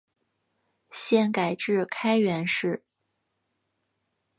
[0.89, 2.83] 现改置开原市。